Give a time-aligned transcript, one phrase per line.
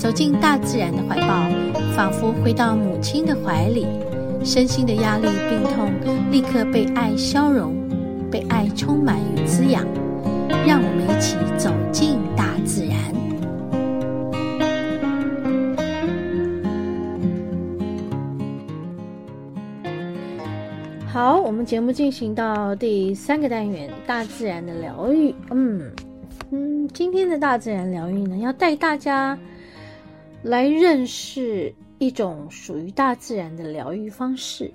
[0.00, 1.46] 走进大自然的怀抱，
[1.94, 3.86] 仿佛回到母亲的怀里，
[4.42, 5.92] 身心的压力、病痛
[6.30, 7.74] 立刻被爱消融，
[8.30, 9.84] 被爱充满与滋养。
[10.66, 12.96] 让我们一起走进大自然。
[21.06, 25.34] 好，我们节目进行到第三个单元——大自然的疗愈。
[25.50, 25.90] 嗯
[26.52, 29.38] 嗯，今天的大自然疗愈呢，要带大家
[30.42, 34.72] 来认识一种属于大自然的疗愈方式。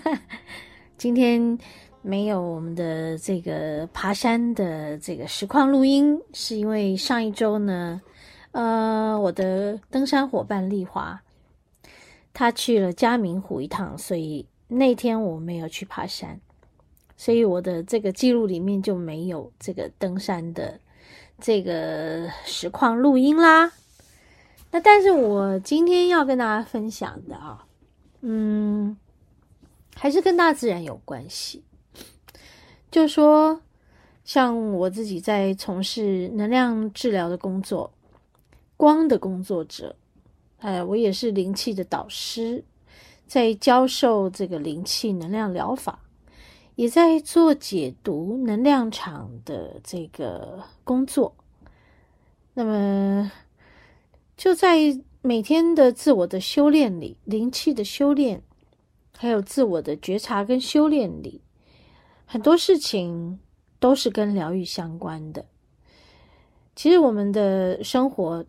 [0.98, 1.58] 今天
[2.02, 8.00] 没有我们的这个爬山的这个实况录音，是因为上一周呢，
[8.52, 11.22] 呃，我的登山伙伴丽华，
[12.32, 14.46] 她去了嘉明湖一趟，所以。
[14.66, 16.40] 那天我没有去爬山，
[17.18, 20.80] 所以我的这个记录里面就没有这个登山的
[21.38, 23.70] 这个实况录音啦。
[24.74, 27.64] 那但是我今天要跟大家分享的啊，
[28.22, 28.96] 嗯，
[29.94, 31.62] 还是跟大自然有关系。
[32.90, 33.60] 就说
[34.24, 37.88] 像我自己在从事能量治疗的工作，
[38.76, 39.94] 光的工作者，
[40.58, 42.64] 哎，我也是灵气的导师。
[43.28, 46.00] 在教授这个灵气能量疗法，
[46.74, 51.32] 也在做解读能量场的这个工作。
[52.54, 53.30] 那么，
[54.36, 58.42] 就在每天的自我的修炼里，灵气的修炼，
[59.16, 61.40] 还有自我的觉察跟修炼里，
[62.24, 63.38] 很多事情
[63.78, 65.46] 都是跟疗愈相关的。
[66.74, 68.44] 其实我们的生活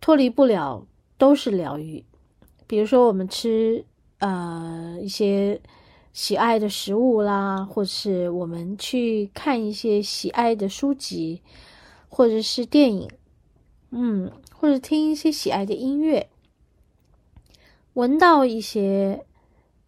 [0.00, 2.04] 脱离不了都是疗愈，
[2.66, 3.84] 比如说我们吃。
[4.18, 5.60] 呃，一些
[6.14, 11.42] 喜爱的食物啦，或是我们去看一些喜爱的书籍，
[12.08, 13.10] 或者是电影，
[13.90, 16.28] 嗯，或者听一些喜爱的音乐，
[17.92, 19.24] 闻到一些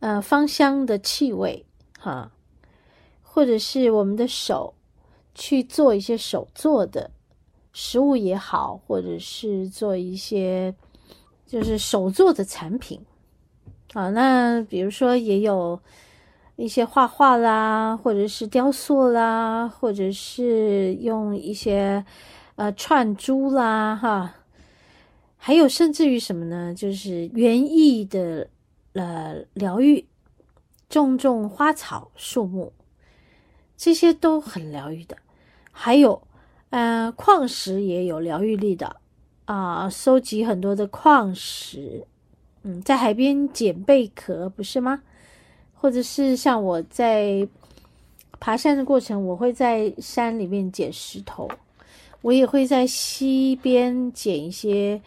[0.00, 1.66] 呃芳香的气味，
[1.98, 2.30] 哈，
[3.22, 4.74] 或者是我们的手
[5.34, 7.10] 去做一些手做的
[7.72, 10.74] 食物也好，或者是做一些
[11.46, 13.00] 就是手做的产品。
[13.94, 15.78] 啊，那比如说也有
[16.56, 22.04] 一些画画啦，或者是雕塑啦，或者是用一些
[22.56, 24.34] 呃串珠啦，哈，
[25.44, 26.72] 还有甚至于什么呢？
[26.72, 28.48] 就是园艺的
[28.92, 30.06] 呃疗愈，
[30.88, 32.72] 种种花草树木，
[33.76, 35.16] 这些都很疗愈的。
[35.72, 36.22] 还有
[36.70, 38.94] 呃矿石也有疗愈力的
[39.46, 42.06] 啊，收集很多的矿石。
[42.62, 45.02] 嗯，在海边捡贝壳不是吗？
[45.74, 47.48] 或者是像我在
[48.38, 51.50] 爬山的过程，我会在山里面捡石头，
[52.20, 55.02] 我也会在溪边捡一些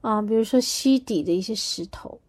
[0.00, 2.20] 啊、比如说溪底的一些石头。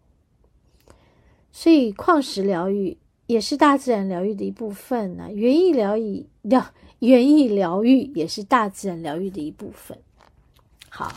[1.52, 2.98] 所以矿石疗愈
[3.28, 6.66] 也是大自然疗愈的一部分呢、园艺疗愈疗
[7.00, 9.98] 园艺疗愈也是大自然疗愈的一部分。
[10.90, 11.12] 好，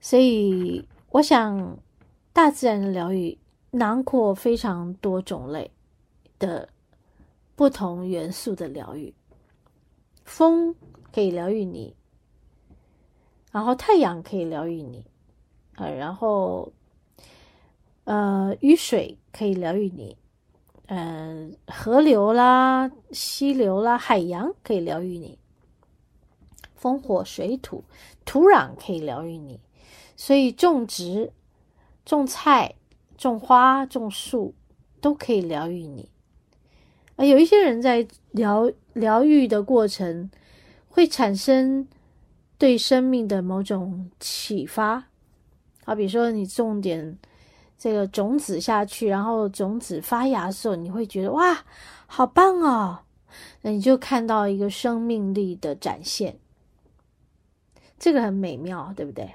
[0.00, 1.78] 所以我想。
[2.34, 3.38] 大自然的疗愈
[3.70, 5.70] 囊括非常多种类
[6.36, 6.68] 的
[7.54, 9.14] 不同元素的疗愈。
[10.24, 10.74] 风
[11.12, 11.94] 可以疗愈你，
[13.52, 15.06] 然后太阳可以疗愈你，
[15.76, 16.72] 啊，然后
[18.04, 20.16] 呃雨水可以疗愈你，
[20.86, 25.38] 嗯、呃，河流啦、溪流啦、海洋可以疗愈你，
[26.74, 27.84] 风火水土
[28.24, 29.60] 土壤可以疗愈你，
[30.16, 31.32] 所以种植。
[32.06, 32.74] 种菜、
[33.16, 34.52] 种花、种树
[35.00, 36.10] 都可以疗愈你。
[37.16, 40.30] 啊有一些人在疗疗愈的过程，
[40.90, 41.88] 会产生
[42.58, 45.06] 对生命的某种启发。
[45.84, 47.18] 好，比如说你种点
[47.76, 51.64] 这个种子下去，然后种子发芽的时候，你会觉得哇，
[52.06, 53.00] 好棒哦！
[53.62, 56.38] 那你就看到一个生命力的展现，
[57.98, 59.34] 这个很美妙，对不对？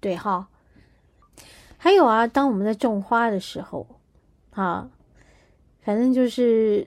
[0.00, 0.48] 对哈。
[1.76, 3.86] 还有啊，当我们在种花的时候，
[4.52, 4.88] 啊，
[5.80, 6.86] 反正就是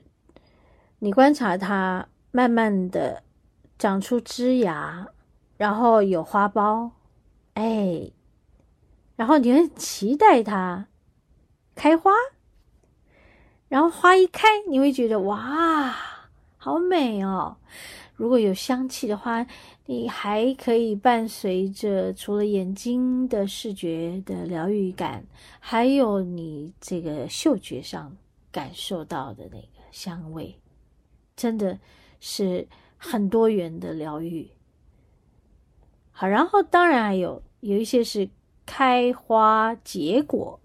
[1.00, 3.22] 你观察它慢慢的
[3.78, 5.06] 长出枝芽，
[5.58, 6.92] 然后有花苞，
[7.52, 8.10] 哎，
[9.16, 10.86] 然后你很期待它
[11.74, 12.12] 开花，
[13.68, 15.94] 然后花一开，你会觉得哇，
[16.56, 17.56] 好美哦。
[18.14, 19.46] 如果有香气的话，
[19.84, 25.26] 你还可以伴随着除了眼睛的视觉的疗愈感，
[25.60, 28.16] 还有你这个嗅觉上
[28.50, 30.58] 感受到的那个香味，
[31.36, 31.78] 真的
[32.18, 32.66] 是
[32.96, 34.50] 很多元的疗愈。
[36.10, 38.26] 好，然后当然还有有一些是
[38.66, 40.60] 开花结果，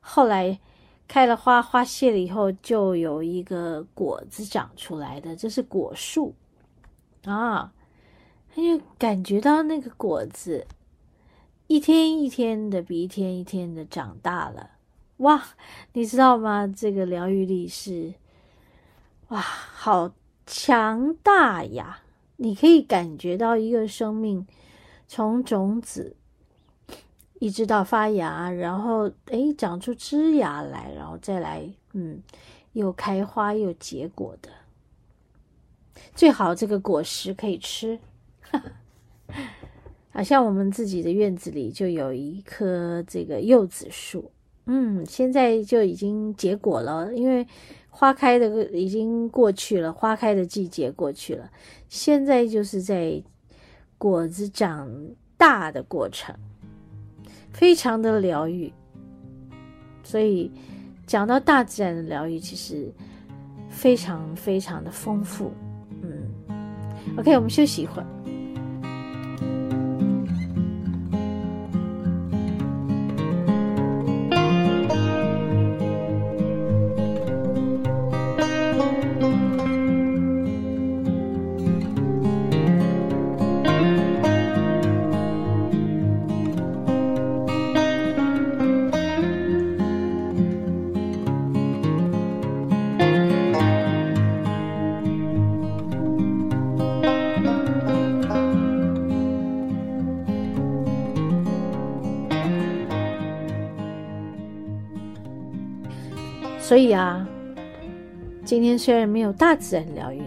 [0.00, 0.58] 后来
[1.06, 6.34] 开了花，花谢了以后，就有一个果子长出来的，这是果树
[7.24, 7.72] 啊。
[8.54, 10.66] 他就感觉到那个果子
[11.68, 14.70] 一天一天的比一天一天的长大了，
[15.18, 15.42] 哇！
[15.92, 16.66] 你知道吗？
[16.66, 18.14] 这个疗愈力是
[19.28, 20.10] 哇，好
[20.44, 22.00] 强大呀！
[22.36, 24.46] 你可以感觉到一个生命
[25.06, 26.16] 从种子
[27.38, 32.22] 一直到发芽，然后诶长出枝芽来，然后再来嗯，
[32.72, 34.50] 又开花又结果的，
[36.14, 37.98] 最好这个果实可以吃。
[40.10, 44.32] 好像我们自己的院子里就有一棵这个柚子树，
[44.66, 47.46] 嗯，现在就已经结果了，因为
[47.88, 51.48] 花开的已经过去了，花开的季节过去了，
[51.88, 53.22] 现在就是在
[53.96, 54.90] 果子长
[55.36, 56.34] 大的过程，
[57.58, 58.72] 非常的疗愈。
[60.04, 60.48] 所以
[61.08, 62.88] 讲到大自然的疗愈，其实
[63.68, 65.52] 非常非常的丰富。
[66.00, 66.22] 嗯
[67.18, 68.06] ，OK，我们休息一会儿。
[106.68, 107.26] 所以啊，
[108.44, 110.20] 今天虽然没有大自然疗愈，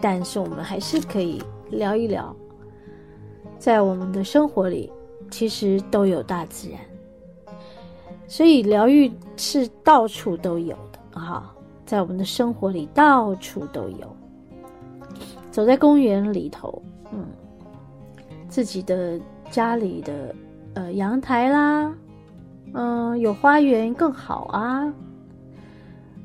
[0.00, 1.40] 但是我们还是可以
[1.70, 2.34] 聊一聊，
[3.56, 4.92] 在我们的生活里，
[5.30, 6.80] 其实都有大自然，
[8.26, 11.54] 所以疗愈是到处都有的啊，
[11.84, 14.16] 在我们的生活里到处都有。
[15.52, 17.24] 走在公园里头，嗯，
[18.48, 19.20] 自己的
[19.52, 20.34] 家里的
[20.74, 21.94] 呃阳台啦，
[22.74, 24.92] 嗯、有花园更好啊。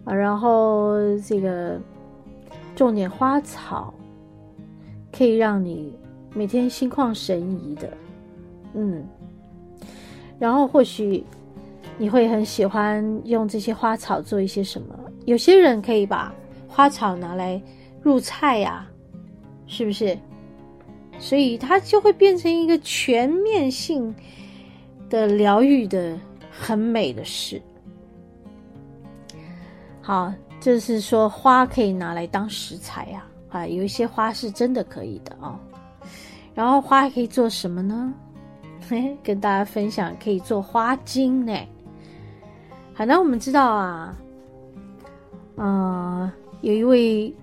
[0.03, 1.79] 啊，然后这个
[2.75, 3.93] 种点花草，
[5.11, 5.93] 可以让你
[6.33, 7.89] 每天心旷神怡的，
[8.73, 9.07] 嗯。
[10.39, 11.23] 然后或许
[11.97, 14.97] 你会很喜欢用这些花草做一些什么？
[15.25, 16.33] 有些人可以把
[16.67, 17.61] 花草拿来
[18.01, 18.87] 入菜呀，
[19.67, 20.17] 是不是？
[21.19, 24.15] 所以它就会变成一个全面性
[25.07, 26.17] 的疗愈的
[26.49, 27.61] 很美的事。
[30.01, 35.59] 好，就是说花可以拿来当食材呀，啊，有一些花是真的可以的啊。
[36.53, 38.13] 然后花还可以做什么呢？
[38.89, 41.53] 嘿， 跟大家分享，可以做花精呢。
[42.93, 44.17] 好，那我们知道啊，
[45.55, 46.31] 呃，
[46.61, 47.33] 有一位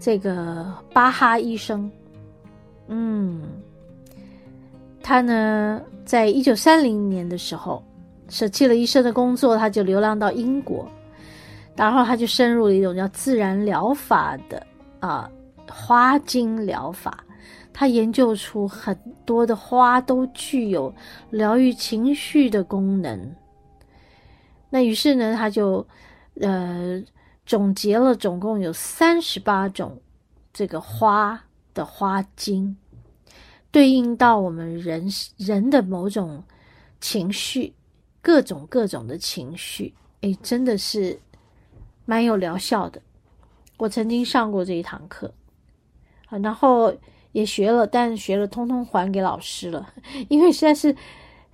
[0.00, 1.90] 这个巴哈医生，
[2.88, 3.42] 嗯，
[5.02, 7.84] 他呢，在一九三零年的时候，
[8.28, 10.88] 舍弃了医生的工作，他就流浪到英国。
[11.76, 14.64] 然后他就深入了一种叫自然疗法的
[15.00, 15.28] 啊
[15.68, 17.24] 花精疗法，
[17.72, 20.94] 他研究出很多的花都具有
[21.30, 23.34] 疗愈情绪的功能。
[24.70, 25.84] 那于是呢，他就
[26.40, 27.02] 呃
[27.44, 30.00] 总结了总共有三十八种
[30.52, 31.42] 这个花
[31.74, 32.76] 的花精，
[33.72, 36.40] 对应到我们人人的某种
[37.00, 37.74] 情绪，
[38.22, 41.18] 各种各种的情绪，诶，真的是。
[42.04, 43.00] 蛮有疗效的，
[43.78, 45.32] 我曾经上过这一堂课，
[46.26, 46.94] 啊，然后
[47.32, 49.92] 也学了，但学了通通还给老师了，
[50.28, 50.94] 因为实在是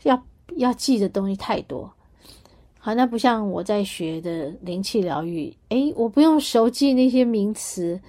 [0.03, 0.23] 要
[0.57, 1.93] 要记的东西太多。
[2.79, 8.01] 好，那不像我在学的灵气疗愈，诶，我不用熟记那些名词，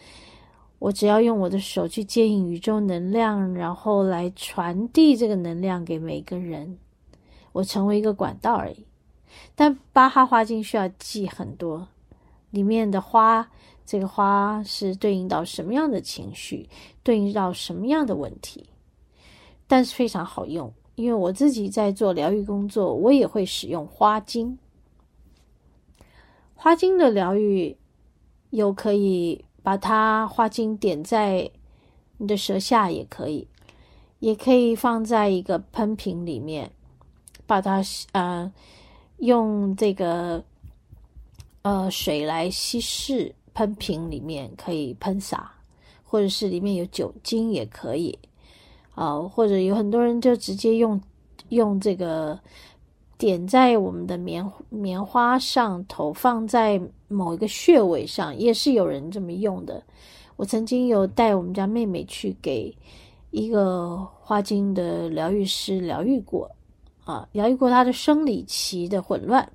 [0.80, 6.78] 我只要用我的手去接引宇宙能量，然后来传递这个能量给每个人，
[7.52, 8.86] 我成为一个管道而已。
[9.56, 11.88] 但巴哈花精需要记很多。
[12.52, 13.50] 里面的花，
[13.86, 16.70] 这个花是对应到什么样的情绪，
[17.04, 18.70] 对应到什么样的问题，
[19.68, 24.58] 但是非常好用，因为我自己在做疗愈工作，我也会使用花精。
[26.54, 27.76] 花精的疗愈，
[28.52, 31.50] 又可以把它花精点在
[32.18, 33.48] 你的舌下，也可以，
[34.20, 36.72] 也可以放在一个喷瓶里面，
[37.48, 37.82] 把它
[38.12, 38.54] 呃
[39.18, 40.44] 用这个
[41.62, 45.52] 呃水来稀释，喷瓶里面可以喷洒，
[46.04, 48.18] 或者是里面有酒精也可以，
[48.96, 51.00] 啊、或者有很多人就直接用
[51.50, 52.40] 用这个。
[53.18, 59.80] 点在我们的棉棉花上头，放在某一个穴位上，也是有人这么用的。
[60.38, 62.76] 我曾经有带我们家妹妹去给
[63.30, 66.50] 一个花精的疗愈师疗愈过，
[67.04, 69.48] 啊，疗愈过她的生理期的混乱，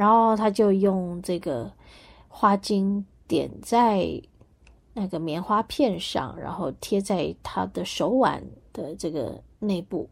[0.00, 1.70] 然后他就用这个
[2.26, 4.08] 花精点在
[4.94, 8.42] 那个棉花片上，然后贴在他的手腕
[8.72, 10.08] 的这个内部，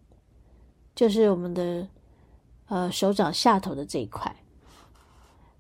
[0.94, 1.88] 就是我们的。
[2.70, 4.30] 呃，手掌下头的这一块，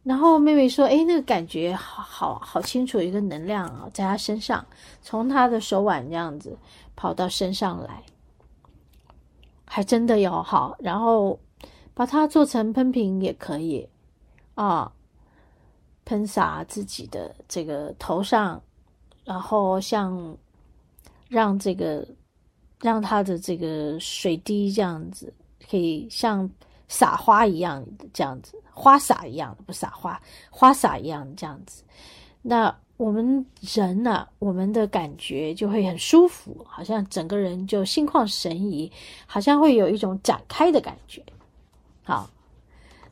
[0.02, 4.62] 然后妹妹说：“诶，那个感觉好好好清楚，一个能量啊，在她身上，
[5.00, 6.54] 从她的手腕这样子
[6.94, 8.02] 跑到身上来，
[9.64, 10.76] 还真的有好。
[10.80, 11.38] 然后
[11.94, 13.88] 把它做成喷瓶也可以
[14.62, 14.92] 啊，
[16.04, 18.60] 喷洒自己的这个头上，
[19.24, 20.36] 然后像
[21.28, 22.06] 让这个
[22.80, 25.32] 让它的这个水滴这样子，
[25.70, 26.48] 可以像。”
[26.90, 27.84] 撒花一样
[28.14, 31.84] 这样子，花洒一样不撒花，花洒一样这样子。
[32.40, 38.90] 那我们人呢、我们的感觉就会很舒服，好像整个人就心旷神怡，
[39.26, 41.22] 好像会有一种展开的感觉。
[42.02, 42.30] 好，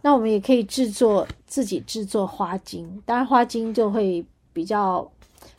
[0.07, 5.11] 那我们也可以制作自己制作花精，当然花精就会比较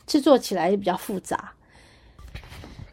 [0.06, 1.52] 制作起来也比较复杂，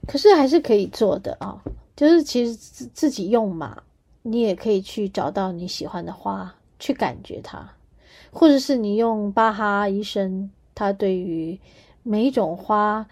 [0.05, 1.63] 可是还是可以做的啊，
[1.95, 3.81] 就是其实自自己用嘛。
[4.21, 7.71] 你也可以去找到你喜欢的花，去感觉它，
[8.33, 11.57] 或者是你用巴哈医生他对于
[12.03, 13.07] 每一种花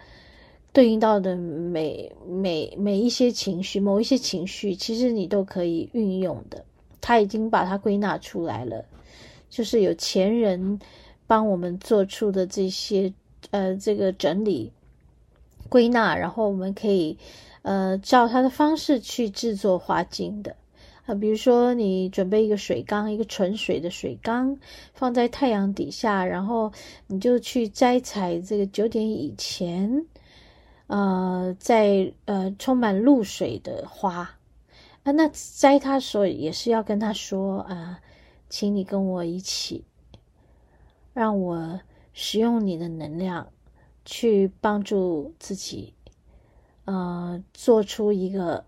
[0.70, 6.62] 对应到的每每每一些情绪，某一些情绪，其实你都可以运用的。
[7.04, 8.82] 他已经把它归纳出来了，
[9.50, 10.80] 就是有前人
[11.26, 13.12] 帮我们做出的这些
[13.50, 14.72] 呃这个整理
[15.68, 17.18] 归纳，然后我们可以
[17.60, 20.56] 呃照他的方式去制作花精的。
[21.04, 24.56] 啊，比如说你准备一个水缸，一个纯水的水缸，
[24.94, 26.72] 放在太阳底下，然后
[27.06, 30.06] 你就去摘采这个九点以前，
[30.86, 34.30] 呃，在呃充满露水的花
[35.04, 38.00] 啊，那摘它的时候也是要跟他说啊，
[38.50, 39.84] 请你跟我一起，
[41.12, 41.80] 让我
[42.12, 43.48] 使用你的能量
[44.04, 45.94] 去帮助自己，
[46.84, 48.64] 呃，做出一个。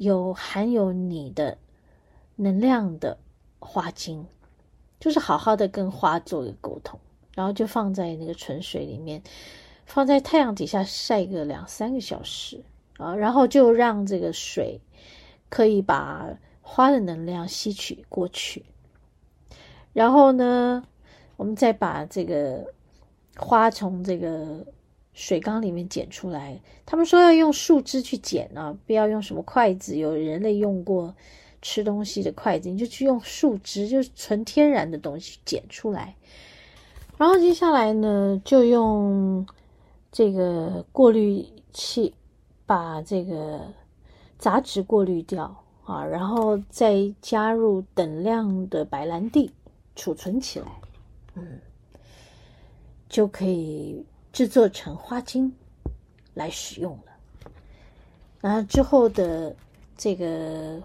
[0.00, 1.58] 有含有你的
[2.36, 3.18] 能量的
[3.58, 4.28] 花精，
[5.00, 7.00] 就是好好的跟花做一个沟通，
[7.34, 9.20] 然后就放在那个纯水里面，
[9.86, 12.62] 放在太阳底下晒个两三个小时
[12.96, 14.80] 啊，然后就让这个水
[15.48, 16.28] 可以把
[16.62, 18.64] 花的能量吸取过去，
[19.92, 20.84] 然后呢，
[21.36, 22.72] 我们再把这个
[23.36, 24.66] 花从这个。
[25.14, 29.96] 水缸里面捡出来，他们说要用树枝去捡啊，不要用什么筷子。
[29.96, 31.12] 有人类用过
[31.60, 36.14] 吃东西的筷子，你就去用树枝，就是纯天然的东西捡出来。
[37.16, 39.44] 然后接下来呢，就用
[40.12, 42.14] 这个过滤器
[42.64, 43.72] 把这个
[44.38, 49.50] 杂质过滤掉啊，然后再加入等量的白兰地
[49.96, 50.66] 储存起来，
[51.34, 51.60] 嗯，
[53.08, 54.04] 就可以。
[54.30, 55.52] 制作成花精
[56.34, 57.50] 来使用了，
[58.40, 59.56] 然后之后的
[59.96, 60.80] 这个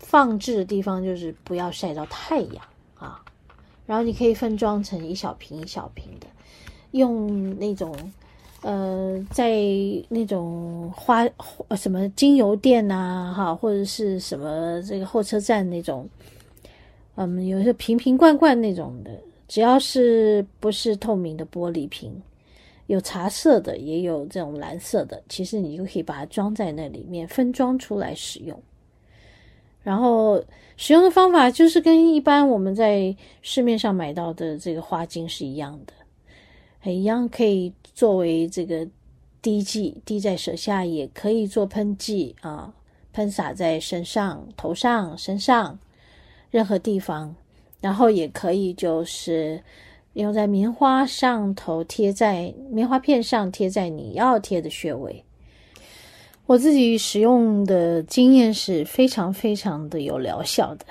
[0.00, 2.64] 放置的地方就是不要晒到太阳
[2.96, 3.22] 啊。
[3.86, 6.26] 然后你可以分装成一小瓶一小瓶的，
[6.90, 7.94] 用那种
[8.62, 9.60] 呃，在
[10.08, 11.28] 那种花
[11.76, 16.08] 什么精油店呐、哈，或者是什么这个候车站那种，
[17.14, 19.10] 嗯，有些瓶瓶罐罐那种的，
[19.46, 22.12] 只要是不是透明的玻璃瓶。
[22.88, 28.58] 有茶色的，也有这种蓝色的，其实你就可以把它装在那里面，分装出来使用。
[29.82, 30.42] 然后
[30.78, 35.92] 使用的方法就是跟一般我们在市面上买到的这个花精是一样的，
[36.94, 38.86] 一样可以作为这个
[39.40, 42.74] 滴剂滴在舌下，也可以做喷剂啊，
[43.12, 45.78] 喷洒在身上、头上、身上
[46.50, 47.34] 任何地方，
[47.80, 49.62] 然后也可以就是。
[50.14, 55.22] 用在棉花上头，贴在棉花片上，贴在你要贴的穴位。
[56.46, 60.84] 我自己使用的经验是非常非常的有疗效的。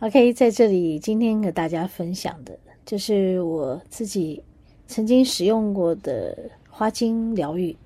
[0.00, 4.42] OK，在这里今天给大家分享的就是我自己
[4.86, 6.36] 曾经使用过的
[6.70, 7.76] 花精疗愈。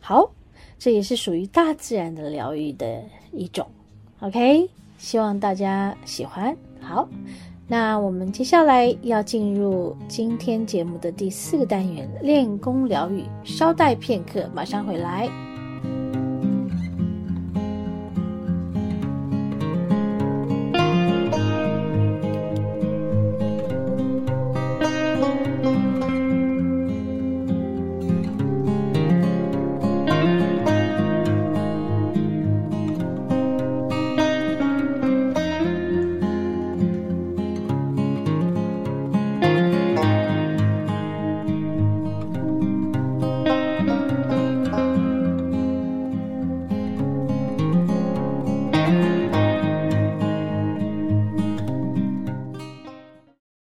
[0.00, 0.30] 好，
[0.78, 3.02] 这也是属于大自然的疗愈的
[3.32, 3.66] 一种。
[4.20, 6.56] OK，希望大家喜欢。
[6.80, 7.08] 好，
[7.68, 13.24] 那我们接下来要进入今天节目的第四个单元——练功疗愈。
[13.44, 15.51] 稍待片刻，马上回来。